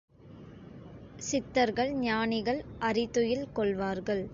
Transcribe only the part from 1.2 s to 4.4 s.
சித்தர்கள், ஞானிகள், அறிதுயில் கொள்வார்கள்.